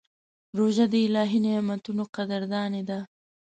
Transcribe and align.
روژه 0.57 0.85
د 0.91 0.93
الهي 1.05 1.39
نعمتونو 1.45 2.03
قدرداني 2.15 2.81
ده. 2.89 2.99